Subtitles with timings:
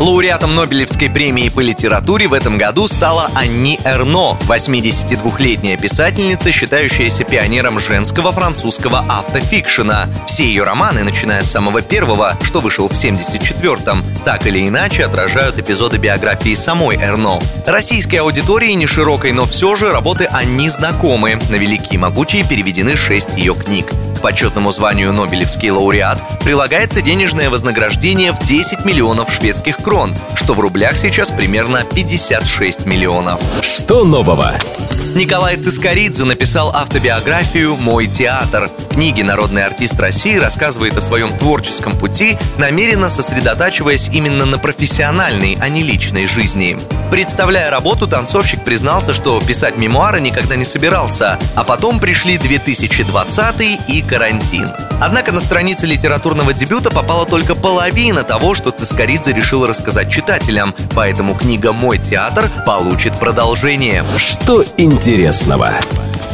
[0.00, 7.78] Лауреатом Нобелевской премии по литературе в этом году стала Анни Эрно, 82-летняя писательница, считающаяся пионером
[7.78, 10.08] женского французского автофикшена.
[10.26, 15.58] Все ее романы, начиная с самого первого, что вышел в 74-м, так или иначе отражают
[15.58, 17.38] эпизоды биографии самой Эрно.
[17.66, 21.38] Российской аудитории не широкой, но все же работы Анни знакомы.
[21.50, 23.92] На великие и могучие переведены шесть ее книг.
[24.20, 30.60] К почетному званию Нобелевский лауреат прилагается денежное вознаграждение в 10 миллионов шведских крон, что в
[30.60, 33.40] рублях сейчас примерно 56 миллионов.
[33.62, 34.52] Что нового?
[35.14, 38.70] Николай Цискоридзе написал автобиографию «Мой театр».
[38.78, 45.58] В книге народный артист России рассказывает о своем творческом пути, намеренно сосредотачиваясь именно на профессиональной,
[45.60, 46.78] а не личной жизни.
[47.10, 54.02] Представляя работу, танцовщик признался, что писать мемуары никогда не собирался, а потом пришли 2020 и
[54.02, 54.68] карантин.
[55.00, 61.34] Однако на странице литературного дебюта попала только половина того, что Цискоридзе решил рассказать читателям, поэтому
[61.34, 64.04] книга «Мой театр» получит продолжение.
[64.18, 65.72] Что интересного?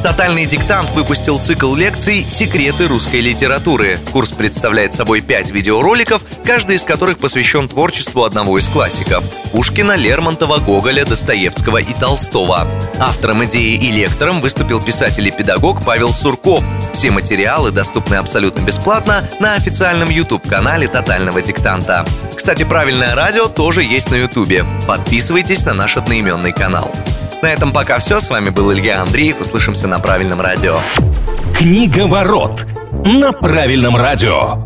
[0.03, 3.99] Тотальный диктант выпустил цикл лекций «Секреты русской литературы».
[4.13, 10.59] Курс представляет собой пять видеороликов, каждый из которых посвящен творчеству одного из классиков– Пушкина, Лермонтова,
[10.59, 12.69] Гоголя, Достоевского и Толстого.
[12.99, 16.63] Автором идеи и лектором выступил писатель и педагог Павел Сурков.
[16.97, 22.07] Все материалы доступны абсолютно бесплатно на официальном YouTube-канале «Тотального диктанта».
[22.35, 24.65] Кстати, правильное радио тоже есть на YouTube.
[24.87, 26.91] Подписывайтесь на наш одноименный канал.
[27.43, 28.19] На этом пока все.
[28.19, 29.43] С вами был Илья Андреев.
[29.43, 30.81] Услышимся на правильном радио.
[31.55, 32.67] Книга ворот
[33.05, 34.66] на правильном радио.